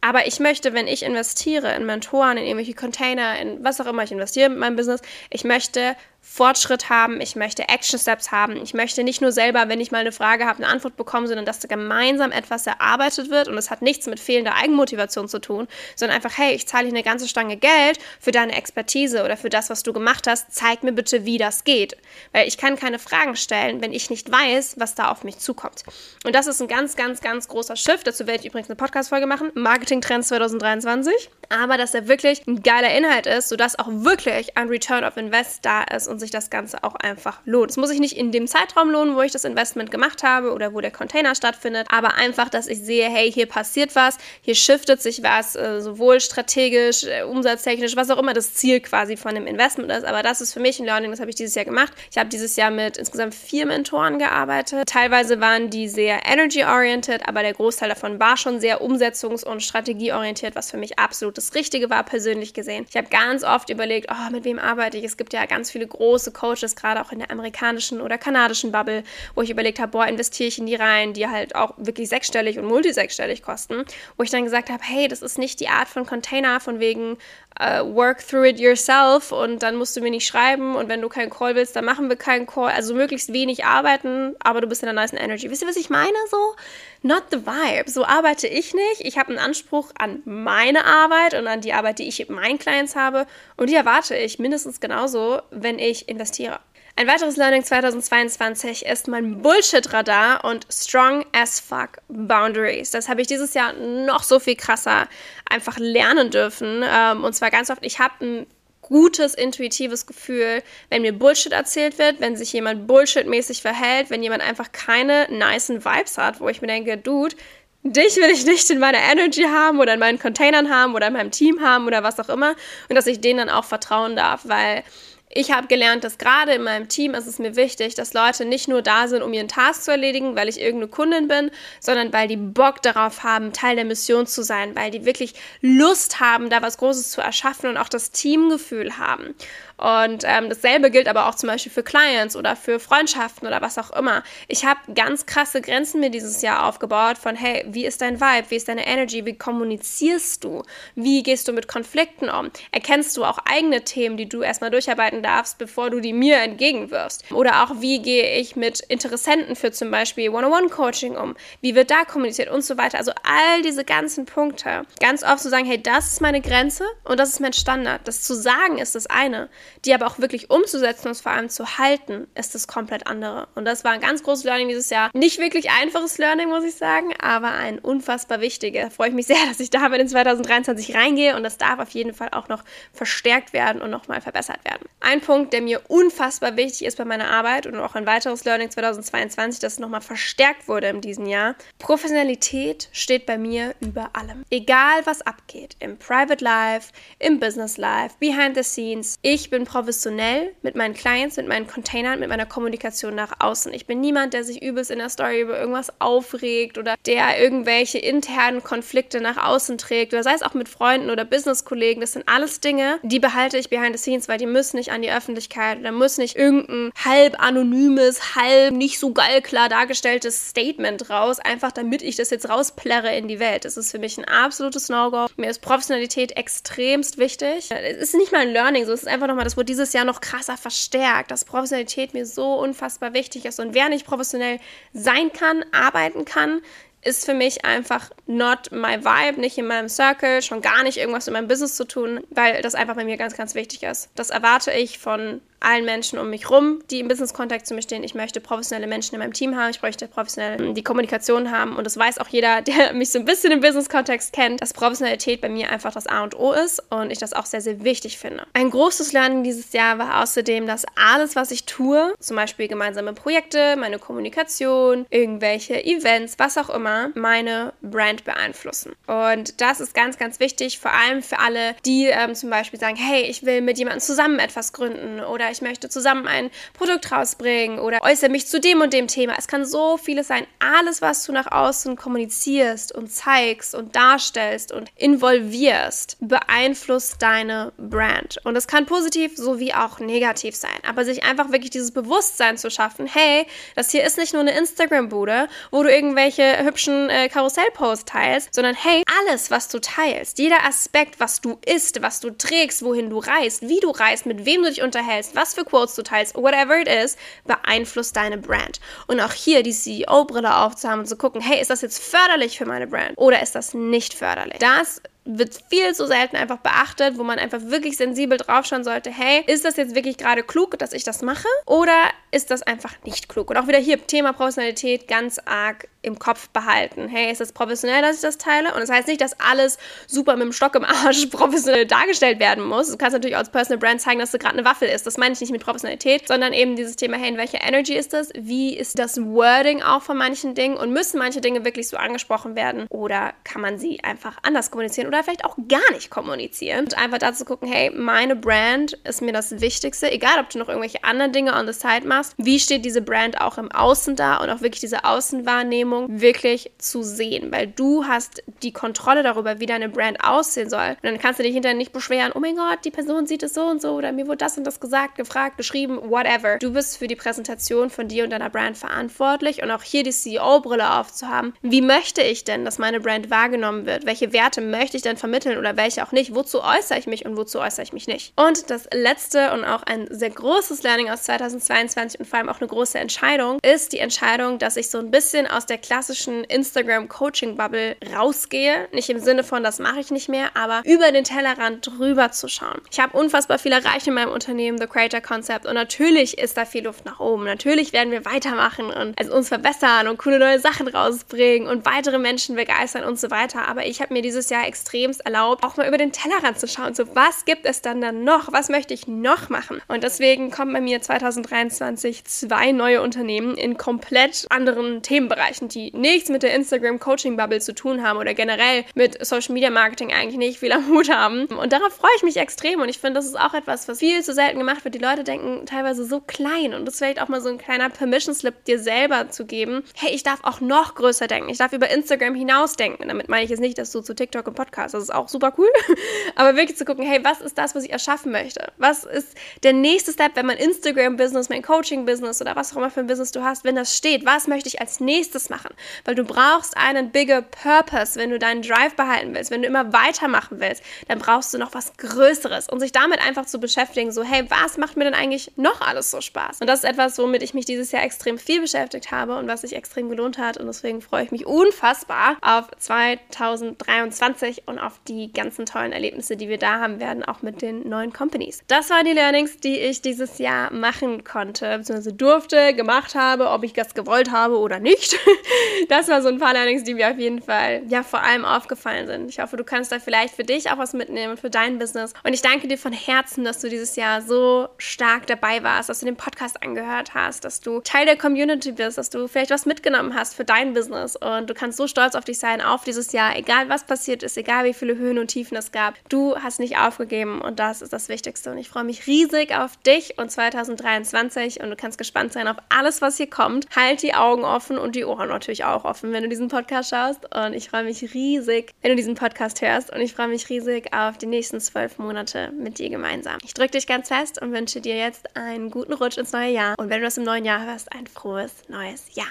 Aber 0.03 0.27
ich 0.27 0.41
möchte, 0.41 0.73
wenn 0.73 0.87
ich 0.87 1.03
investiere 1.03 1.75
in 1.75 1.85
Mentoren, 1.85 2.39
in 2.39 2.45
irgendwelche 2.45 2.75
Container, 2.75 3.39
in 3.39 3.63
was 3.63 3.81
auch 3.81 3.87
immer 3.87 4.03
ich 4.03 4.13
investiere 4.13 4.49
mit 4.49 4.59
meinem 4.59 4.77
Business, 4.77 5.03
ich 5.29 5.45
möchte 5.45 5.95
Fortschritt 6.23 6.91
haben, 6.91 7.21
ich 7.21 7.35
möchte 7.35 7.69
Action 7.69 7.99
Steps 7.99 8.31
haben. 8.31 8.57
Ich 8.63 8.75
möchte 8.75 9.03
nicht 9.03 9.23
nur 9.23 9.33
selber, 9.33 9.69
wenn 9.69 9.81
ich 9.81 9.91
mal 9.91 9.99
eine 9.99 10.13
Frage 10.13 10.45
habe, 10.45 10.59
eine 10.59 10.69
Antwort 10.69 10.97
bekommen, 10.97 11.27
sondern 11.27 11.47
dass 11.47 11.61
da 11.61 11.69
gemeinsam 11.69 12.31
etwas 12.31 12.67
erarbeitet 12.67 13.31
wird 13.31 13.49
und 13.49 13.57
es 13.57 13.71
hat 13.71 13.81
nichts 13.81 14.07
mit 14.07 14.21
fehlender 14.21 14.55
Eigenmotivation 14.55 15.29
zu 15.29 15.39
tun, 15.39 15.67
sondern 15.97 16.17
einfach, 16.17 16.37
hey, 16.37 16.55
ich 16.55 16.69
zahle 16.69 16.85
hier 16.85 16.95
eine 16.95 17.03
ganze 17.03 17.27
Stange 17.27 17.57
Geld 17.57 17.99
für 18.21 18.33
deine 18.33 18.55
Expertise 18.55 19.25
oder 19.25 19.37
für 19.37 19.49
das, 19.49 19.71
was 19.71 19.83
du 19.83 19.93
gemacht 19.95 20.27
hast. 20.27 20.53
Zeig 20.55 20.83
mir 20.83 20.93
bitte, 20.93 21.25
wie 21.25 21.39
das 21.39 21.65
geht. 21.65 21.97
Weil 22.33 22.47
ich 22.47 22.59
kann 22.59 22.77
keine 22.77 22.99
Fragen 22.99 23.35
stellen, 23.35 23.81
wenn 23.81 23.93
ich 23.93 24.11
nicht 24.11 24.31
weiß, 24.31 24.75
was 24.79 24.95
da 24.95 25.11
auf 25.11 25.25
mich 25.25 25.39
zukommt. 25.39 25.85
Und 26.25 26.35
das 26.35 26.47
ist 26.47 26.61
ein 26.61 26.69
ganz, 26.69 26.97
ganz, 26.97 27.23
ganz 27.23 27.49
großer 27.49 27.77
Shift. 27.77 28.07
Dazu 28.07 28.27
werde 28.27 28.41
ich 28.41 28.47
übrigens 28.47 28.69
eine 28.69 28.77
Podcast-Folge 28.77 29.27
machen. 29.27 29.53
Marketing 29.55 30.03
Trends 30.03 30.29
2023. 30.29 31.31
Aber 31.49 31.79
dass 31.79 31.95
er 31.95 32.09
wirklich 32.09 32.47
ein 32.47 32.63
geiler 32.63 32.95
Inhalt 32.95 33.27
ist, 33.27 33.49
sodass 33.49 33.79
auch 33.79 33.89
wirklich 33.89 34.57
ein 34.57 34.69
Return 34.69 35.03
of 35.03 35.17
Invest 35.17 35.65
da 35.65 35.83
ist 35.83 36.10
und 36.11 36.19
sich 36.19 36.31
das 36.31 36.51
Ganze 36.51 36.85
auch 36.85 36.97
einfach 36.97 37.41
lohnt. 37.45 37.71
Es 37.71 37.77
muss 37.77 37.89
sich 37.89 38.01
nicht 38.01 38.17
in 38.17 38.33
dem 38.33 38.47
Zeitraum 38.47 38.91
lohnen, 38.91 39.17
wo 39.17 39.23
ich 39.23 39.33
das 39.33 39.45
Investment 39.45 39.91
gemacht 39.91 40.23
habe 40.23 40.53
oder 40.53 40.75
wo 40.75 40.81
der 40.81 40.91
Container 40.91 41.35
stattfindet, 41.35 41.87
aber 41.91 42.15
einfach, 42.15 42.49
dass 42.49 42.67
ich 42.67 42.81
sehe, 42.81 43.09
hey, 43.09 43.33
hier 43.33 43.47
passiert 43.47 43.95
was, 43.97 44.19
hier 44.43 44.55
shiftet 44.55 45.01
sich 45.01 45.23
was, 45.23 45.57
äh, 45.57 45.81
sowohl 45.81 46.21
strategisch, 46.21 47.05
äh, 47.05 47.23
umsatztechnisch, 47.23 47.97
was 47.97 48.11
auch 48.11 48.19
immer 48.19 48.35
das 48.35 48.55
Ziel 48.55 48.81
quasi 48.81 49.17
von 49.17 49.35
dem 49.35 49.47
Investment 49.47 49.91
ist. 49.91 50.05
Aber 50.05 50.23
das 50.23 50.41
ist 50.41 50.53
für 50.53 50.61
mich 50.61 50.79
ein 50.81 50.87
Learning, 50.87 51.11
das 51.11 51.21
habe 51.21 51.31
ich 51.31 51.37
dieses 51.37 51.55
Jahr 51.55 51.65
gemacht. 51.65 51.93
Ich 52.11 52.19
habe 52.19 52.29
dieses 52.29 52.57
Jahr 52.57 52.71
mit 52.71 52.97
insgesamt 52.97 53.35
vier 53.35 53.67
Mentoren 53.67 54.19
gearbeitet. 54.19 54.89
Teilweise 54.89 55.41
waren 55.41 55.71
die 55.71 55.89
sehr 55.89 56.21
energy-oriented, 56.27 57.29
aber 57.29 57.43
der 57.43 57.55
Großteil 57.55 57.89
davon 57.89 58.19
war 58.19 58.37
schon 58.37 58.61
sehr 58.61 58.83
umsetzungs- 58.83 59.45
und 59.45 59.63
strategieorientiert, 59.63 60.57
was 60.57 60.71
für 60.71 60.77
mich 60.77 60.99
absolut 60.99 61.37
das 61.37 61.55
Richtige 61.55 61.91
war, 61.91 62.03
persönlich 62.05 62.55
gesehen. 62.55 62.87
Ich 62.89 62.97
habe 62.97 63.09
ganz 63.09 63.45
oft 63.45 63.71
überlegt, 63.71 64.09
oh, 64.11 64.31
mit 64.33 64.45
wem 64.45 64.59
arbeite 64.59 64.99
ich? 64.99 65.05
Es 65.05 65.17
gibt 65.17 65.33
ja 65.33 65.47
ganz 65.47 65.71
viele 65.71 65.87
große 66.01 66.33
Coaches, 66.33 66.77
gerade 66.77 67.03
auch 67.03 67.13
in 67.13 67.19
der 67.19 67.31
amerikanischen 67.31 68.01
oder 68.01 68.17
kanadischen 68.17 68.73
Bubble, 68.73 69.05
wo 69.35 69.43
ich 69.43 69.51
überlegt 69.51 69.79
habe, 69.79 69.93
boah, 69.93 70.07
investiere 70.07 70.49
ich 70.49 70.59
in 70.59 70.65
die 70.65 70.75
rein, 70.75 71.13
die 71.13 71.29
halt 71.29 71.55
auch 71.55 71.75
wirklich 71.77 72.09
sechsstellig 72.09 72.59
und 72.59 72.65
multisechsstellig 72.65 73.43
kosten, 73.43 73.85
wo 74.17 74.23
ich 74.23 74.31
dann 74.31 74.45
gesagt 74.45 74.71
habe, 74.71 74.83
hey, 74.83 75.09
das 75.09 75.21
ist 75.21 75.37
nicht 75.39 75.61
die 75.61 75.69
Art 75.69 75.89
von 75.89 76.07
Container 76.07 76.59
von 76.59 76.81
wegen 76.81 77.19
uh, 77.61 77.85
work 77.85 78.27
through 78.27 78.45
it 78.45 78.59
yourself 78.59 79.33
und 79.33 79.63
dann 79.63 79.77
musst 79.77 79.97
du 79.97 80.01
mir 80.01 80.11
nicht 80.11 80.27
schreiben 80.27 80.77
und 80.77 80.89
wenn 80.89 81.01
du 81.01 81.09
keinen 81.09 81.31
Call 81.31 81.55
willst, 81.55 81.77
dann 81.77 81.85
machen 81.85 82.09
wir 82.09 82.17
keinen 82.17 82.47
Call. 82.47 82.71
Also 82.71 82.95
möglichst 82.95 83.33
wenig 83.33 83.65
arbeiten, 83.65 84.35
aber 84.41 84.61
du 84.61 84.67
bist 84.67 84.83
in 84.83 84.87
der 84.87 84.95
nice 84.95 85.13
Energy. 85.13 85.51
Wisst 85.51 85.63
ihr, 85.63 85.69
was 85.69 85.77
ich 85.77 85.91
meine? 85.91 86.17
So, 86.31 86.55
not 87.03 87.25
the 87.31 87.47
vibe. 87.47 87.91
So 87.91 88.05
arbeite 88.05 88.47
ich 88.47 88.75
nicht. 88.75 89.01
Ich 89.01 89.19
habe 89.19 89.31
einen 89.31 89.39
Anspruch 89.39 89.91
an 89.99 90.23
meine 90.25 90.85
Arbeit 90.85 91.35
und 91.35 91.47
an 91.47 91.61
die 91.61 91.73
Arbeit, 91.73 91.99
die 91.99 92.09
ich 92.09 92.19
mit 92.21 92.31
meinen 92.31 92.59
Clients 92.59 92.97
habe 92.97 93.27
und 93.57 93.69
die 93.69 93.75
erwarte 93.75 94.17
ich 94.17 94.39
mindestens 94.39 94.81
genauso, 94.81 95.41
wenn 95.51 95.79
ich 95.91 96.09
investiere. 96.09 96.61
Ein 96.97 97.07
weiteres 97.07 97.37
Learning 97.37 97.65
2022 97.65 98.85
ist 98.85 99.09
mein 99.09 99.41
Bullshit-Radar 99.41 100.45
und 100.45 100.67
Strong 100.71 101.25
as 101.33 101.59
Fuck 101.59 101.99
Boundaries. 102.09 102.91
Das 102.91 103.09
habe 103.09 103.23
ich 103.23 103.27
dieses 103.27 103.55
Jahr 103.55 103.73
noch 103.73 104.23
so 104.23 104.39
viel 104.39 104.57
krasser 104.57 105.09
einfach 105.49 105.79
lernen 105.79 106.31
dürfen. 106.31 106.85
Ähm, 106.87 107.25
und 107.25 107.35
zwar 107.35 107.51
ganz 107.51 107.71
oft, 107.71 107.85
ich 107.87 108.01
habe 108.01 108.25
ein 108.25 108.47
gutes, 108.83 109.35
intuitives 109.35 110.07
Gefühl, 110.07 110.63
wenn 110.91 111.03
mir 111.03 111.13
Bullshit 111.13 111.53
erzählt 111.53 111.99
wird, 111.99 112.21
wenn 112.21 112.37
sich 112.37 112.53
jemand 112.53 112.87
Bullshit-mäßig 112.87 113.63
verhält, 113.63 114.11
wenn 114.11 114.23
jemand 114.23 114.43
einfach 114.43 114.73
keine 114.73 115.27
nicen 115.31 115.85
Vibes 115.85 116.19
hat, 116.19 116.41
wo 116.41 116.49
ich 116.49 116.61
mir 116.61 116.67
denke, 116.67 116.99
Dude, 116.99 117.37
dich 117.83 118.17
will 118.17 118.31
ich 118.31 118.45
nicht 118.45 118.69
in 118.69 118.79
meiner 118.79 118.99
Energy 118.99 119.45
haben 119.45 119.81
oder 119.81 119.95
in 119.95 120.01
meinen 120.01 120.19
Containern 120.19 120.71
haben 120.71 120.95
oder 120.95 121.07
in 121.07 121.13
meinem 121.13 121.31
Team 121.31 121.61
haben 121.63 121.87
oder 121.87 122.03
was 122.03 122.21
auch 122.21 122.29
immer. 122.29 122.57
Und 122.89 122.97
dass 122.97 123.07
ich 123.07 123.21
denen 123.21 123.39
dann 123.39 123.49
auch 123.49 123.65
vertrauen 123.65 124.17
darf, 124.17 124.43
weil 124.45 124.83
ich 125.33 125.53
habe 125.53 125.69
gelernt, 125.69 126.03
dass 126.03 126.19
gerade 126.19 126.55
in 126.55 126.65
meinem 126.65 126.89
Team 126.89 127.15
ist 127.15 127.29
es 127.29 127.39
mir 127.39 127.55
wichtig, 127.55 127.95
dass 127.95 128.15
Leute 128.15 128.45
nicht 128.45 128.67
nur 128.67 128.83
da 128.83 129.07
sind, 129.07 129.23
um 129.23 129.33
ihren 129.33 129.47
Task 129.47 129.85
zu 129.85 129.93
erledigen, 129.93 130.35
weil 130.35 130.49
ich 130.49 130.61
irgendeine 130.61 130.91
Kundin 130.91 131.29
bin, 131.29 131.53
sondern 131.79 132.13
weil 132.13 132.27
die 132.27 132.37
Bock 132.37 132.83
darauf 132.83 133.23
haben, 133.23 133.53
Teil 133.53 133.77
der 133.77 133.85
Mission 133.85 134.27
zu 134.27 134.43
sein, 134.43 134.75
weil 134.75 134.91
die 134.91 135.05
wirklich 135.05 135.35
Lust 135.61 136.19
haben, 136.19 136.51
da 136.51 136.63
was 136.63 136.79
Großes 136.79 137.13
zu 137.13 137.21
erschaffen 137.21 137.71
und 137.71 137.77
auch 137.77 137.89
das 137.89 138.11
Teamgefühl 138.11 138.99
haben. 138.99 139.37
Und 139.81 140.25
ähm, 140.27 140.51
dasselbe 140.51 140.91
gilt 140.91 141.09
aber 141.09 141.27
auch 141.27 141.35
zum 141.35 141.49
Beispiel 141.49 141.73
für 141.73 141.83
Clients 141.83 142.37
oder 142.37 142.55
für 142.55 142.79
Freundschaften 142.79 143.49
oder 143.49 143.63
was 143.63 143.79
auch 143.79 143.91
immer. 143.93 144.23
Ich 144.47 144.67
habe 144.67 144.79
ganz 144.95 145.25
krasse 145.25 145.63
Grenzen 145.63 146.01
mir 146.01 146.11
dieses 146.11 146.43
Jahr 146.43 146.67
aufgebaut 146.67 147.17
von, 147.17 147.35
hey, 147.35 147.65
wie 147.67 147.87
ist 147.87 148.03
dein 148.03 148.21
Vibe, 148.21 148.51
wie 148.51 148.57
ist 148.57 148.69
deine 148.69 148.87
Energy, 148.87 149.25
wie 149.25 149.39
kommunizierst 149.39 150.45
du, 150.45 150.65
wie 150.97 151.23
gehst 151.23 151.49
du 151.49 151.53
mit 151.53 151.67
Konflikten 151.67 152.29
um? 152.29 152.51
Erkennst 152.73 153.17
du 153.17 153.25
auch 153.25 153.39
eigene 153.51 153.83
Themen, 153.83 154.19
die 154.19 154.29
du 154.29 154.43
erstmal 154.43 154.71
durcharbeiten 154.71 155.23
darfst, 155.23 155.57
bevor 155.57 155.89
du 155.89 156.01
die 156.01 156.13
mir 156.13 156.37
entgegenwirfst? 156.37 157.33
Oder 157.33 157.65
auch, 157.65 157.81
wie 157.81 158.03
gehe 158.03 158.39
ich 158.39 158.57
mit 158.57 158.81
Interessenten 158.81 159.57
für 159.57 159.73
zum 159.73 159.91
Beispiel 159.91 160.29
One-on-One-Coaching 160.29 161.17
um? 161.17 161.35
Wie 161.63 161.75
wird 161.75 161.91
da 161.91 162.05
kommuniziert 162.05 162.51
und 162.51 162.63
so 162.63 162.77
weiter? 162.77 162.99
Also 162.99 163.13
all 163.23 163.63
diese 163.63 163.87
ganzen 163.87 164.27
Punkte. 164.27 164.83
Ganz 165.01 165.23
oft 165.23 165.41
zu 165.41 165.49
sagen, 165.49 165.65
hey, 165.65 165.83
das 165.83 166.13
ist 166.13 166.21
meine 166.21 166.43
Grenze 166.43 166.85
und 167.05 167.19
das 167.19 167.31
ist 167.31 167.41
mein 167.41 167.55
Standard. 167.55 168.07
Das 168.07 168.23
zu 168.23 168.35
sagen 168.35 168.77
ist 168.77 168.95
das 168.95 169.07
eine 169.07 169.49
die 169.85 169.95
aber 169.95 170.07
auch 170.07 170.19
wirklich 170.19 170.51
umzusetzen 170.51 171.09
und 171.09 171.17
vor 171.17 171.33
allem 171.33 171.49
zu 171.49 171.79
halten, 171.79 172.27
ist 172.35 172.55
das 172.55 172.69
komplett 172.69 173.07
andere. 173.07 173.49
Und 173.55 173.65
das 173.65 173.85
war 173.85 173.93
ein 173.93 174.01
ganz 174.01 174.23
großes 174.23 174.45
Learning 174.45 174.69
dieses 174.69 174.91
Jahr. 174.91 175.11
Nicht 175.13 175.39
wirklich 175.39 175.71
einfaches 175.71 176.19
Learning, 176.19 176.49
muss 176.49 176.65
ich 176.65 176.75
sagen, 176.75 177.15
aber 177.21 177.53
ein 177.53 177.79
unfassbar 177.79 178.41
wichtiges. 178.41 178.83
Da 178.83 178.91
freue 178.91 179.09
ich 179.09 179.15
mich 179.15 179.27
sehr, 179.27 179.37
dass 179.49 179.61
ich 179.61 179.71
damit 179.71 180.01
in 180.01 180.09
2023 180.09 180.95
reingehe 180.95 181.37
und 181.37 181.43
das 181.43 181.59
darf 181.59 181.79
auf 181.79 181.91
jeden 181.91 182.15
Fall 182.15 182.31
auch 182.33 182.49
noch 182.49 182.65
verstärkt 182.93 183.53
werden 183.53 183.83
und 183.83 183.91
nochmal 183.91 184.21
verbessert 184.21 184.65
werden. 184.65 184.87
Ein 185.01 185.21
Punkt, 185.21 185.53
der 185.53 185.63
mir 185.63 185.81
unfassbar 185.89 186.57
wichtig 186.57 186.87
ist 186.87 186.99
bei 186.99 187.05
meiner 187.05 187.31
Arbeit 187.31 187.67
und 187.67 187.79
auch 187.79 187.95
ein 187.95 188.07
weiteres 188.07 188.45
Learning 188.45 188.71
2022, 188.71 189.61
das 189.61 189.79
nochmal 189.79 190.01
verstärkt 190.01 190.69
wurde 190.69 190.89
in 190.89 191.01
diesem 191.01 191.27
Jahr. 191.27 191.55
Professionalität 191.79 192.89
steht 192.93 193.27
bei 193.27 193.39
mir 193.39 193.75
über 193.81 194.11
allem. 194.13 194.45
Egal 194.51 195.05
was 195.05 195.23
abgeht, 195.23 195.77
im 195.81 195.99
Private 195.99 196.45
Life, 196.45 196.93
im 197.19 197.41
Business 197.41 197.77
Life, 197.77 198.17
behind 198.19 198.57
the 198.57 198.63
scenes, 198.63 199.19
ich 199.23 199.51
bin 199.51 199.60
professionell 199.65 200.53
mit 200.63 200.77
meinen 200.77 200.95
Clients, 200.95 201.37
mit 201.37 201.49
meinen 201.49 201.67
Containern, 201.67 202.21
mit 202.21 202.29
meiner 202.29 202.47
Kommunikation 202.47 203.15
nach 203.15 203.33
außen. 203.39 203.73
Ich 203.73 203.87
bin 203.87 204.01
niemand, 204.01 204.35
der 204.35 204.45
sich 204.45 204.63
übelst 204.63 204.91
in 204.91 204.99
der 204.99 205.09
Story 205.09 205.41
über 205.41 205.59
irgendwas 205.59 205.93
aufregt 206.01 206.79
oder 206.79 206.95
der 207.07 207.41
irgendwelche 207.41 207.99
internen 207.99 208.63
Konflikte 208.63 209.21
nach 209.21 209.37
außen 209.37 209.79
trägt 209.79 210.13
oder 210.13 210.23
sei 210.23 210.35
es 210.35 210.43
auch 210.43 210.55
mit 210.55 210.69
Freunden 210.69 211.11
oder 211.11 211.25
Businesskollegen. 211.25 212.01
Das 212.01 212.13
sind 212.13 212.29
alles 212.29 212.61
Dinge, 212.61 212.99
die 213.03 213.21
behalte 213.21 213.59
ich 213.59 213.71
behind 213.71 213.97
the 213.97 214.03
scenes, 214.03 214.29
weil 214.29 214.39
die 214.39 214.47
müssen 214.47 214.77
nicht 214.77 214.93
an 214.93 215.03
die 215.03 215.11
Öffentlichkeit 215.11 215.81
oder 215.81 215.93
muss 215.93 216.19
nicht 216.19 216.37
irgendein 216.37 216.93
halb 217.05 217.41
anonymes, 217.43 218.35
halb 218.35 218.73
nicht 218.73 218.99
so 218.99 219.13
geil 219.13 219.43
klar 219.43 219.69
dargestelltes 219.69 220.51
Statement 220.51 221.11
raus, 221.11 221.39
einfach 221.39 221.73
damit 221.73 222.03
ich 222.03 222.17
das 222.17 222.31
jetzt 222.31 222.49
rausplärre 222.49 223.15
in 223.17 223.29
die 223.29 223.41
Welt. 223.41 223.65
Das 223.65 223.77
ist 223.77 223.91
für 223.91 223.99
mich 223.99 224.19
ein 224.19 224.25
absolutes 224.25 224.89
No-Go. 224.89 225.27
Mir 225.37 225.51
ist 225.51 225.61
Professionalität 225.61 226.37
extremst 226.37 227.19
wichtig. 227.19 227.71
Es 227.71 227.97
ist 227.97 228.15
nicht 228.15 228.33
mal 228.33 228.41
ein 228.41 228.53
Learning, 228.53 228.87
so 228.87 228.93
es 228.93 229.03
ist 229.03 229.09
einfach 229.09 229.27
nochmal, 229.27 229.45
das 229.45 229.50
wurde 229.57 229.67
dieses 229.67 229.93
Jahr 229.93 230.05
noch 230.05 230.21
krasser 230.21 230.57
verstärkt, 230.57 231.31
dass 231.31 231.45
Professionalität 231.45 232.15
mir 232.15 232.27
so 232.27 232.55
unfassbar 232.55 233.15
wichtig 233.15 233.45
ist. 233.45 233.61
Und 233.61 233.75
wer 233.75 233.89
nicht 233.89 234.07
professionell 234.07 234.59
sein 234.93 235.33
kann, 235.33 235.65
arbeiten 235.73 236.25
kann, 236.25 236.61
ist 237.03 237.25
für 237.25 237.35
mich 237.35 237.65
einfach 237.65 238.11
not 238.27 238.73
my 238.73 239.05
vibe, 239.05 239.41
nicht 239.41 239.57
in 239.57 239.67
meinem 239.67 239.89
Circle, 239.89 240.43
schon 240.43 240.61
gar 240.61 240.83
nicht 240.83 240.99
irgendwas 240.99 241.27
mit 241.27 241.33
meinem 241.33 241.49
Business 241.49 241.75
zu 241.77 241.87
tun, 241.87 242.21
weil 242.31 242.61
das 242.63 242.75
einfach 242.75 242.95
bei 242.95 243.05
mir 243.05 243.17
ganz, 243.17 243.37
ganz 243.37 243.55
wichtig 243.55 243.83
ist. 243.83 244.11
Das 244.15 244.31
erwarte 244.31 244.73
ich 244.73 244.99
von 244.99 245.41
allen 245.61 245.85
Menschen 245.85 246.19
um 246.19 246.31
mich 246.31 246.51
rum, 246.51 246.83
die 246.91 247.01
im 247.01 247.09
Business-Kontext 247.09 247.67
zu 247.67 247.75
mir 247.75 247.83
stehen. 247.83 248.03
Ich 248.03 248.15
möchte 248.15 248.41
professionelle 248.41 248.87
Menschen 248.87 249.15
in 249.15 249.21
meinem 249.21 249.33
Team 249.33 249.57
haben. 249.57 249.71
Ich 249.71 249.83
möchte 249.83 250.09
professionell 250.09 250.61
ähm, 250.61 250.75
die 250.75 250.83
Kommunikation 250.83 251.51
haben. 251.51 251.77
Und 251.77 251.85
das 251.85 251.97
weiß 251.97 252.19
auch 252.19 252.29
jeder, 252.29 252.63
der 252.71 252.93
mich 252.93 253.13
so 253.13 253.19
ein 253.19 253.25
bisschen 253.25 253.53
im 253.53 253.61
Business-Kontext 253.61 254.33
kennt, 254.33 254.63
dass 254.63 254.73
Professionalität 254.73 255.41
bei 255.41 255.49
mir 255.49 255.71
einfach 255.71 255.93
das 255.93 256.07
A 256.07 256.23
und 256.23 256.39
O 256.39 256.53
ist 256.53 256.83
und 256.91 257.11
ich 257.11 257.19
das 257.19 257.33
auch 257.33 257.47
sehr, 257.47 257.61
sehr 257.61 257.85
wichtig 257.85 258.19
finde. 258.19 258.47
Ein 258.55 258.71
großes 258.71 259.13
Learning 259.13 259.45
dieses 259.45 259.73
Jahr 259.73 259.99
war 259.99 260.23
außerdem, 260.23 260.67
dass 260.67 260.87
alles, 260.97 261.37
was 261.37 261.51
ich 261.51 261.67
tue, 261.67 262.15
zum 262.19 262.37
Beispiel 262.37 262.69
gemeinsame 262.69 263.13
Projekte, 263.13 263.77
meine 263.77 263.99
Kommunikation, 263.99 265.07
irgendwelche 265.11 265.85
Events, 265.85 266.39
was 266.39 266.57
auch 266.57 266.71
immer, 266.71 267.11
meine 267.15 267.73
Brand 267.83 268.25
beeinflussen. 268.25 268.93
Und 269.07 269.61
das 269.61 269.81
ist 269.81 269.95
ganz, 269.95 270.19
ganz 270.19 270.41
wichtig, 270.41 270.79
vor 270.79 270.93
allem 270.93 271.23
für 271.23 271.39
alle, 271.39 271.75
die 271.85 272.07
ähm, 272.07 272.35
zum 272.35 272.51
Beispiel 272.51 272.81
sagen, 272.81 272.97
hey, 272.97 273.23
ich 273.23 273.45
will 273.45 273.61
mit 273.61 273.79
jemandem 273.79 274.01
zusammen 274.01 274.39
etwas 274.39 274.73
gründen 274.73 275.21
oder 275.21 275.50
ich 275.51 275.63
möchte 275.63 275.89
zusammen 275.89 276.27
ein 276.27 276.51
Produkt 276.75 277.11
rausbringen 277.13 277.79
oder 277.79 277.99
äußere 278.03 278.31
mich 278.31 278.47
zu 278.47 278.61
dem 278.61 278.81
und 278.81 278.93
dem 278.93 279.09
Thema. 279.09 279.35
Es 279.39 279.49
kann 279.49 279.65
so 279.65 279.97
vieles 279.97 280.29
sein. 280.29 280.47
Alles, 280.59 281.03
was 281.03 281.25
du 281.25 281.33
nach 281.33 281.51
außen 281.51 281.97
kommunizierst 281.97 282.93
und 282.93 283.11
zeigst 283.13 283.75
und 283.75 283.97
darstellst 283.97 284.73
und 284.73 284.91
involvierst, 284.97 286.17
beeinflusst 286.21 287.21
deine 287.21 287.73
Brand. 287.79 288.39
Und 288.45 288.57
es 288.57 288.67
kann 288.67 288.87
positiv 288.87 289.37
sowie 289.37 289.73
auch 289.73 289.99
negativ 289.99 290.55
sein. 290.55 290.79
Aber 290.87 291.05
sich 291.05 291.25
einfach 291.25 291.51
wirklich 291.51 291.71
dieses 291.71 291.91
Bewusstsein 291.91 292.57
zu 292.57 292.71
schaffen, 292.71 293.07
hey, 293.07 293.47
das 293.75 293.91
hier 293.91 294.05
ist 294.05 294.19
nicht 294.19 294.33
nur 294.33 294.43
eine 294.43 294.57
Instagram-Bude, 294.57 295.49
wo 295.71 295.83
du 295.83 295.91
irgendwelche 295.91 296.65
hübschen 296.65 297.11
äh, 297.11 297.29
Karussellposts 297.29 298.05
teilst, 298.05 298.55
sondern 298.55 298.75
hey, 298.75 299.03
alles, 299.27 299.51
was 299.51 299.69
du 299.69 299.81
teilst, 299.81 300.39
jeder 300.39 300.65
Aspekt, 300.65 301.21
was 301.21 301.41
du 301.41 301.59
isst, 301.67 302.03
was 302.03 302.21
du 302.21 302.31
trägst, 302.31 302.85
wohin 302.85 303.11
du 303.11 303.19
reist, 303.19 303.63
wie 303.63 303.81
du 303.81 303.91
reist, 303.91 304.27
mit 304.27 304.45
wem 304.45 304.63
du 304.63 304.69
dich 304.69 304.83
unterhältst, 304.83 305.35
was 305.41 305.55
für 305.55 305.65
Quotes 305.65 305.95
du 305.95 306.03
teilst, 306.03 306.35
whatever 306.35 306.79
it 306.79 306.89
is, 306.89 307.17
beeinflusst 307.47 308.15
deine 308.17 308.39
Brand. 308.39 308.81
Und 309.07 309.21
auch 309.21 309.33
hier 309.33 309.63
die 309.63 309.73
CEO-Brille 309.73 310.55
aufzuhaben 310.55 311.01
und 311.01 311.07
zu 311.07 311.17
gucken, 311.17 311.41
hey, 311.41 311.61
ist 311.61 311.71
das 311.71 311.81
jetzt 311.81 312.03
förderlich 312.03 312.59
für 312.59 312.67
meine 312.67 312.87
Brand 312.87 313.17
oder 313.17 313.43
ist 313.43 313.55
das 313.55 313.73
nicht 313.75 314.15
förderlich? 314.15 314.59
Das 314.59 315.01
wird 315.39 315.59
viel 315.69 315.95
zu 315.95 316.07
selten 316.07 316.37
einfach 316.37 316.59
beachtet, 316.59 317.19
wo 317.19 317.25
man 317.25 317.39
einfach 317.39 317.61
wirklich 317.63 317.97
sensibel 317.97 318.39
draufschauen 318.39 318.85
sollte, 318.85 319.11
hey, 319.11 319.45
ist 319.47 319.65
das 319.65 319.77
jetzt 319.77 319.95
wirklich 319.95 320.17
gerade 320.17 320.43
klug, 320.43 320.79
dass 320.79 320.93
ich 320.93 321.05
das 321.05 321.23
mache 321.23 321.49
oder 321.67 321.97
ist 322.31 322.51
das 322.51 322.63
einfach 322.63 322.95
nicht 323.05 323.29
klug? 323.29 323.51
Und 323.51 323.57
auch 323.57 323.67
wieder 323.67 323.79
hier 323.79 324.07
Thema 324.07 324.33
Professionalität 324.33 325.09
ganz 325.09 325.39
arg 325.45 325.89
im 326.03 326.19
Kopf 326.19 326.49
behalten. 326.51 327.09
Hey, 327.09 327.31
ist 327.31 327.41
das 327.41 327.53
professionell, 327.53 328.01
dass 328.01 328.17
ich 328.17 328.23
das 328.23 328.39
teile? 328.39 328.73
Und 328.73 328.81
das 328.81 328.91
heißt 328.91 329.07
nicht, 329.07 329.21
dass 329.21 329.39
alles 329.39 329.79
super 330.07 330.35
mit 330.37 330.45
dem 330.45 330.53
Stock 330.53 330.75
im 330.75 330.85
Arsch 330.85 331.27
professionell 331.31 331.87
dargestellt 331.87 332.41
werden 332.41 332.65
muss. 332.65 332.91
Du 332.91 332.97
kannst 332.97 333.13
natürlich 333.13 333.37
als 333.37 333.51
Personal 333.51 333.79
Brand 333.79 334.01
zeigen, 334.01 334.19
dass 334.19 334.31
du 334.31 334.39
gerade 334.39 334.55
eine 334.55 334.65
Waffel 334.65 334.89
isst. 334.89 335.07
Das 335.07 335.19
meine 335.19 335.35
ich 335.35 335.41
nicht 335.41 335.53
mit 335.53 335.63
Professionalität, 335.63 336.29
sondern 336.29 336.53
eben 336.53 336.77
dieses 336.77 336.97
Thema, 336.97 337.17
hey, 337.19 337.29
in 337.29 337.37
welcher 337.37 337.63
Energy 337.63 337.95
ist 337.95 338.13
das? 338.13 338.31
Wie 338.35 338.77
ist 338.77 338.99
das 338.99 339.21
Wording 339.23 339.83
auch 339.83 340.03
von 340.03 340.17
manchen 340.17 340.55
Dingen? 340.55 340.77
Und 340.77 340.93
müssen 340.93 341.19
manche 341.19 341.41
Dinge 341.41 341.65
wirklich 341.65 341.89
so 341.89 341.97
angesprochen 341.99 342.57
werden? 342.57 342.87
Oder 342.89 343.35
kann 343.45 343.61
man 343.61 343.79
sie 343.79 344.03
einfach 344.03 344.39
anders 344.43 344.71
kommunizieren 344.71 345.09
oder 345.09 345.20
vielleicht 345.23 345.45
auch 345.45 345.57
gar 345.69 345.93
nicht 345.93 346.11
kommunizieren? 346.11 346.81
Und 346.81 346.99
einfach 346.99 347.19
dazu 347.19 347.45
gucken, 347.45 347.71
hey, 347.71 347.91
meine 347.91 348.37
Brand 348.37 348.93
ist 349.05 349.23
mir 349.23 349.33
das 349.33 349.61
Wichtigste, 349.61 350.11
egal 350.11 350.41
ob 350.41 350.51
du 350.51 350.59
noch 350.59 350.69
irgendwelche 350.69 351.05
anderen 351.05 351.33
Dinge 351.33 351.55
on 351.55 351.67
the 351.67 351.73
side 351.73 352.07
machst. 352.07 352.35
Wie 352.37 352.59
steht 352.59 352.85
diese 352.85 353.03
Brand 353.03 353.41
auch 353.41 353.59
im 353.59 353.71
Außen 353.71 354.17
da 354.17 354.37
und 354.39 354.51
auch 354.51 354.61
wirklich 354.61 354.81
diese 354.81 355.05
Außenwahrnehmung? 355.05 355.61
Wahrnehmung 355.71 356.21
wirklich 356.21 356.71
zu 356.79 357.03
sehen, 357.03 357.53
weil 357.53 357.67
du 357.67 358.05
hast 358.05 358.43
die 358.63 358.73
Kontrolle 358.73 359.23
darüber, 359.23 359.61
wie 359.61 359.67
deine 359.67 359.89
Brand 359.89 360.23
aussehen 360.23 360.71
soll. 360.71 360.91
Und 360.91 361.05
dann 361.05 361.19
kannst 361.19 361.39
du 361.39 361.43
dich 361.43 361.53
hinterher 361.53 361.77
nicht 361.77 361.93
beschweren, 361.93 362.33
oh 362.35 362.41
mein 362.41 362.57
Gott, 362.57 362.85
die 362.85 362.91
Person 362.91 363.27
sieht 363.27 363.43
es 363.43 363.55
so 363.55 363.65
und 363.67 363.81
so 363.83 363.93
oder 363.93 364.13
mir 364.13 364.27
wurde 364.27 364.39
das 364.39 364.59
und 364.59 364.65
das 364.65 364.81
gesagt, 364.81 365.17
gefragt, 365.17 365.57
geschrieben, 365.57 365.99
whatever. 366.11 366.59
Du 366.59 366.73
bist 366.73 366.99
für 366.99 367.07
die 367.07 367.17
Präsentation 367.17 367.91
von 367.91 368.09
dir 368.09 368.25
und 368.25 368.31
deiner 368.31 368.51
Brand 368.51 368.77
verantwortlich 368.77 369.63
und 369.63 369.71
auch 369.71 369.83
hier 369.83 370.03
die 370.03 370.11
CEO-Brille 370.11 370.95
aufzuhaben. 370.95 371.55
Wie 371.63 371.83
möchte 371.83 372.23
ich 372.23 372.45
denn, 372.45 372.65
dass 372.65 372.79
meine 372.79 373.01
Brand 373.01 373.31
wahrgenommen 373.31 373.87
wird? 373.87 374.07
Welche 374.07 374.33
Werte 374.33 374.61
möchte 374.61 374.97
ich 374.97 375.00
denn 375.03 375.17
vermitteln 375.17 375.59
oder 375.59 375.77
welche 375.77 376.03
auch 376.05 376.13
nicht? 376.13 376.35
Wozu 376.35 376.63
äußere 376.63 376.99
ich 376.99 377.07
mich 377.07 377.25
und 377.25 377.37
wozu 377.37 377.61
äußere 377.61 377.83
ich 377.83 377.93
mich 377.93 378.07
nicht? 378.07 378.33
Und 378.37 378.71
das 378.71 378.89
letzte 378.93 379.53
und 379.53 379.65
auch 379.65 379.83
ein 379.83 380.07
sehr 380.11 380.31
großes 380.31 380.83
Learning 380.83 381.11
aus 381.11 381.25
2022 381.25 382.21
und 382.21 382.27
vor 382.27 382.39
allem 382.39 382.49
auch 382.49 382.61
eine 382.61 382.69
große 382.69 382.99
Entscheidung 382.99 383.59
ist 383.63 383.93
die 383.93 383.99
Entscheidung, 383.99 384.59
dass 384.59 384.77
ich 384.77 384.91
so 384.91 384.99
ein 384.99 385.11
bisschen 385.11 385.47
aus 385.47 385.67
der 385.67 385.79
klassischen 385.79 386.45
Instagram-Coaching-Bubble 386.45 387.97
rausgehe. 388.15 388.89
Nicht 388.93 389.11
im 389.11 389.21
Sinne 389.21 389.45
von, 389.45 389.63
das 389.63 389.79
mache 389.79 390.01
ich 390.01 390.11
nicht 390.11 390.29
mehr, 390.29 390.51
aber 390.55 390.83
über 390.85 391.13
den 391.13 391.25
Tellerrand 391.25 391.87
drüber 391.87 392.33
zu 392.33 392.49
schauen. 392.49 392.81
Ich 392.91 393.01
habe 393.01 393.17
unfassbar 393.17 393.59
viel 393.59 393.73
erreicht 393.73 394.07
in 394.07 394.15
meinem 394.15 394.33
Unternehmen, 394.33 394.79
The 394.79 394.87
Creator 394.87 395.21
Concept, 395.21 395.67
und 395.67 395.75
natürlich 395.75 396.39
ist 396.39 396.57
da 396.57 396.65
viel 396.65 396.85
Luft 396.85 397.05
nach 397.05 397.21
oben. 397.21 397.45
Natürlich 397.45 397.93
werden 397.93 398.11
wir 398.11 398.25
weitermachen 398.25 398.87
und 398.87 399.19
also 399.19 399.35
uns 399.35 399.49
verbessern 399.49 400.09
und 400.09 400.19
coole 400.19 400.39
neue 400.39 400.59
Sachen 400.59 400.89
rausbringen 400.89 401.69
und 401.69 401.85
weitere 401.85 402.19
Menschen 402.19 402.57
begeistern 402.57 403.05
und 403.05 403.19
so 403.19 403.31
weiter. 403.31 403.69
Aber 403.69 403.87
ich 403.87 404.01
habe 404.01 404.15
mir 404.15 404.23
dieses 404.23 404.51
Jahr 404.51 404.67
extremst 404.91 405.21
erlaubt, 405.25 405.65
auch 405.65 405.77
mal 405.77 405.87
über 405.87 405.99
den 405.99 406.13
Tellerrand 406.13 406.59
zu 406.59 406.67
schauen. 406.67 406.95
So, 406.95 407.05
was 407.15 407.45
gibt 407.45 407.65
es 407.65 407.81
dann 407.83 408.01
dann 408.01 408.25
noch? 408.25 408.53
Was 408.53 408.69
möchte 408.69 408.93
ich 408.95 409.07
noch 409.07 409.49
machen? 409.49 409.81
Und 409.89 410.03
deswegen 410.03 410.51
kommen 410.51 410.73
bei 410.73 410.81
mir 410.81 411.01
2023 411.01 412.25
zwei 412.25 412.73
neue 412.73 413.01
Unternehmen 413.03 413.57
in 413.57 413.77
komplett 413.77 414.47
anderen 414.51 415.03
Themenbereichen, 415.03 415.69
die 415.69 415.93
nichts 415.93 416.29
mit 416.29 416.43
der 416.43 416.55
Instagram-Coaching-Bubble 416.55 417.61
zu 417.61 417.75
tun 417.75 418.03
haben 418.03 418.19
oder 418.19 418.35
generell 418.35 418.85
mit 418.95 419.25
Social-Media-Marketing 419.25 420.13
eigentlich 420.13 420.39
nicht 420.39 420.59
viel 420.59 420.73
am 420.73 420.89
Hut 420.89 421.11
haben. 421.11 421.47
Und 421.47 421.73
darauf 421.73 421.95
freue 421.95 422.11
ich 422.17 422.23
mich 422.23 422.37
extrem 422.37 422.81
und 422.81 422.89
ich 422.89 422.99
finde, 422.99 423.21
das 423.21 423.27
ist 423.27 423.39
auch 423.39 423.55
etwas, 423.55 423.87
was 423.87 424.01
viel 424.01 424.23
zu 424.23 424.35
selten 424.35 424.59
gemacht 424.59 424.85
wird. 424.85 424.95
Die 424.95 424.99
Leute 424.99 425.25
denken 425.25 425.67
teilweise 425.67 426.05
so 426.05 426.21
klein 426.21 426.75
und 426.75 426.85
das 426.85 426.95
ist 426.95 426.99
vielleicht 426.99 427.23
auch 427.23 427.29
mal 427.29 427.41
so 427.41 427.49
ein 427.49 427.59
kleiner 427.59 427.91
Permission-Slip 427.91 428.65
dir 428.65 428.79
selber 428.79 429.31
zu 429.31 429.47
geben. 429.47 429.85
Hey, 429.95 430.13
ich 430.15 430.23
darf 430.23 430.41
auch 430.43 430.61
noch 430.61 430.95
größer 430.95 431.27
denken. 431.27 431.51
Ich 431.51 431.59
darf 431.59 431.73
über 431.73 431.91
Instagram 431.91 432.35
hinausdenken. 432.35 433.09
Damit 433.09 433.29
meine 433.29 433.45
ich 433.45 433.51
jetzt 433.51 433.61
nicht, 433.61 433.79
dass 433.79 433.93
du 433.93 434.01
zu 434.01 434.15
TikTok 434.15 434.49
und 434.49 434.55
Podcast, 434.55 434.80
das 434.83 434.95
ist 434.95 435.15
auch 435.15 435.29
super 435.29 435.53
cool, 435.59 435.71
aber 436.35 436.57
wirklich 436.57 436.77
zu 436.77 436.85
gucken, 436.85 437.05
hey, 437.05 437.21
was 437.23 437.41
ist 437.41 437.57
das, 437.59 437.75
was 437.75 437.85
ich 437.85 437.93
erschaffen 437.93 438.33
möchte? 438.33 438.73
Was 438.77 439.05
ist 439.05 439.37
der 439.63 439.73
nächste 439.73 440.13
Step, 440.13 440.33
wenn 440.35 440.47
mein 440.47 440.59
Instagram-Business, 440.59 441.49
mein 441.49 441.63
Coaching-Business 441.63 442.41
oder 442.41 442.57
was 442.57 442.73
auch 442.73 442.77
immer 442.79 442.91
für 442.91 443.01
ein 443.01 443.07
Business 443.07 443.33
du 443.33 443.43
hast, 443.43 443.65
wenn 443.65 443.77
das 443.77 443.97
steht, 443.97 444.27
was 444.27 444.47
möchte 444.47 444.69
ich 444.69 444.81
als 444.81 445.01
nächstes 445.01 445.49
machen? 445.49 445.61
machen, 445.61 445.75
weil 446.05 446.15
du 446.15 446.25
brauchst 446.25 446.77
einen 446.77 447.11
bigger 447.11 447.43
Purpose, 447.43 448.19
wenn 448.19 448.31
du 448.31 448.39
deinen 448.39 448.63
Drive 448.63 448.95
behalten 448.95 449.35
willst, 449.35 449.51
wenn 449.51 449.63
du 449.63 449.69
immer 449.69 449.93
weitermachen 449.93 450.61
willst, 450.61 450.83
dann 451.09 451.19
brauchst 451.19 451.53
du 451.53 451.59
noch 451.59 451.75
was 451.75 451.97
Größeres 451.97 452.69
und 452.69 452.81
sich 452.81 452.93
damit 452.93 453.21
einfach 453.21 453.47
zu 453.47 453.61
beschäftigen, 453.61 454.13
so 454.13 454.23
hey, 454.23 454.45
was 454.49 454.77
macht 454.77 454.97
mir 454.97 455.05
denn 455.05 455.15
eigentlich 455.15 455.53
noch 455.57 455.81
alles 455.81 456.11
so 456.11 456.21
Spaß? 456.21 456.61
Und 456.61 456.67
das 456.67 456.81
ist 456.81 456.91
etwas, 456.91 457.19
womit 457.19 457.43
ich 457.43 457.55
mich 457.55 457.65
dieses 457.65 457.93
Jahr 457.93 458.03
extrem 458.03 458.39
viel 458.39 458.61
beschäftigt 458.61 459.11
habe 459.11 459.37
und 459.37 459.49
was 459.49 459.63
sich 459.63 459.75
extrem 459.75 460.09
gelohnt 460.09 460.39
hat 460.39 460.57
und 460.57 460.67
deswegen 460.67 461.01
freue 461.01 461.25
ich 461.25 461.31
mich 461.31 461.47
unfassbar 461.47 462.37
auf 462.41 462.69
2023 462.79 464.67
und 464.71 464.79
auf 464.79 465.01
die 465.07 465.33
ganzen 465.33 465.67
tollen 465.67 465.93
Erlebnisse, 465.93 466.37
die 466.37 466.49
wir 466.49 466.59
da 466.59 466.81
haben 466.81 467.01
werden, 467.01 467.25
auch 467.25 467.43
mit 467.43 467.61
den 467.61 467.89
neuen 467.89 468.13
Companies. 468.13 468.63
Das 468.69 468.89
waren 468.91 469.05
die 469.05 469.13
Learnings, 469.13 469.59
die 469.59 469.79
ich 469.79 470.01
dieses 470.01 470.39
Jahr 470.39 470.73
machen 470.73 471.25
konnte, 471.25 471.79
beziehungsweise 471.79 472.13
durfte, 472.13 472.75
gemacht 472.75 473.15
habe, 473.15 473.51
ob 473.51 473.65
ich 473.65 473.73
das 473.73 473.95
gewollt 473.95 474.31
habe 474.31 474.59
oder 474.59 474.79
nicht. 474.79 475.19
das 475.89 476.09
war 476.09 476.23
so 476.23 476.29
ein 476.29 476.39
paar 476.39 476.53
Learnings, 476.53 476.85
die 476.85 476.95
mir 476.95 477.11
auf 477.11 477.19
jeden 477.19 477.43
Fall 477.43 477.83
ja 477.89 478.03
vor 478.03 478.23
allem 478.23 478.45
aufgefallen 478.45 479.07
sind. 479.07 479.29
Ich 479.29 479.41
hoffe, 479.41 479.57
du 479.57 479.65
kannst 479.65 479.93
da 479.93 479.99
vielleicht 479.99 480.35
für 480.35 480.45
dich 480.45 480.71
auch 480.71 480.79
was 480.79 480.93
mitnehmen 480.93 481.37
für 481.37 481.51
dein 481.51 481.79
Business. 481.79 482.15
Und 482.25 482.33
ich 482.33 482.43
danke 482.43 482.69
dir 482.69 482.79
von 482.79 482.93
Herzen, 482.93 483.45
dass 483.45 483.61
du 483.61 483.69
dieses 483.69 483.97
Jahr 483.97 484.23
so 484.23 484.69
stark 484.79 485.27
dabei 485.27 485.63
warst, 485.63 485.89
dass 485.89 486.01
du 486.01 486.07
den 486.07 486.17
Podcast 486.17 486.63
angehört 486.63 487.15
hast, 487.15 487.45
dass 487.45 487.61
du 487.61 487.81
Teil 487.81 488.07
der 488.07 488.17
Community 488.17 488.73
bist, 488.73 488.99
dass 488.99 489.11
du 489.11 489.27
vielleicht 489.27 489.51
was 489.51 489.67
mitgenommen 489.67 490.15
hast 490.15 490.35
für 490.35 490.45
dein 490.45 490.73
Business. 490.75 491.17
Und 491.17 491.51
du 491.51 491.55
kannst 491.55 491.77
so 491.77 491.87
stolz 491.87 492.15
auf 492.15 492.25
dich 492.25 492.39
sein, 492.39 492.61
auf 492.61 492.85
dieses 492.85 493.13
Jahr, 493.13 493.37
egal 493.37 493.69
was 493.69 493.85
passiert 493.85 494.23
ist, 494.23 494.37
egal 494.37 494.60
wie 494.65 494.75
viele 494.75 494.97
Höhen 494.97 495.19
und 495.19 495.29
Tiefen 495.29 495.57
es 495.57 495.73
gab. 495.73 495.95
Du 496.09 496.37
hast 496.37 496.61
nicht 496.61 496.79
aufgegeben 496.79 497.41
und 497.41 497.59
das 497.59 497.83
ist 497.83 497.93
das 497.93 498.09
Wichtigste. 498.09 498.51
Und 498.51 498.59
ich 498.59 498.69
freue 498.69 498.85
mich 498.85 499.07
riesig 499.07 499.55
auf 499.55 499.77
dich 499.79 500.19
und 500.19 500.31
2023 500.31 501.61
und 501.61 501.71
du 501.71 501.77
kannst 501.77 501.99
gespannt 501.99 502.33
sein 502.33 502.49
auf 502.49 502.57
alles, 502.69 503.03
was 503.03 503.17
hier 503.17 503.29
kommt. 503.29 503.67
Halt 503.75 504.03
die 504.03 504.15
Augen 504.15 504.45
offen 504.45 504.79
und 504.79 504.95
die 504.95 505.05
Ohren 505.05 505.29
natürlich 505.29 505.65
auch 505.65 505.85
offen, 505.85 506.13
wenn 506.13 506.23
du 506.23 506.29
diesen 506.29 506.49
Podcast 506.49 506.91
schaust. 506.91 507.35
Und 507.35 507.55
ich 507.55 507.69
freue 507.69 507.85
mich 507.85 508.15
riesig, 508.15 508.73
wenn 508.83 508.91
du 508.91 508.97
diesen 508.97 509.15
Podcast 509.15 509.63
hörst. 509.63 509.93
Und 509.93 510.01
ich 510.01 510.15
freue 510.15 510.29
mich 510.29 510.49
riesig 510.49 510.93
auf 510.93 511.19
die 511.19 511.27
nächsten 511.27 511.61
zwölf 511.61 511.99
Monate 511.99 512.53
mit 512.53 512.79
dir 512.79 512.91
gemeinsam. 512.91 513.39
Ich 513.45 513.55
drücke 513.55 513.73
dich 513.73 513.87
ganz 513.87 514.09
fest 514.09 514.41
und 514.41 514.53
wünsche 514.53 514.81
dir 514.81 514.97
jetzt 514.97 515.37
einen 515.37 515.71
guten 515.71 515.93
Rutsch 515.93 516.19
ins 516.19 516.33
neue 516.33 516.51
Jahr. 516.51 516.75
Und 516.79 516.91
wenn 516.91 517.01
du 517.01 517.05
das 517.05 517.19
im 517.19 517.25
neuen 517.25 517.45
Jahr 517.45 517.65
hörst, 517.65 517.93
ein 517.93 518.07
frohes 518.07 518.53
neues 518.69 519.15
Jahr. 519.15 519.29